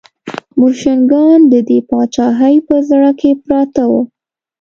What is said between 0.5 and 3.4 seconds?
بوشنګان د دې پاچاهۍ په زړه کې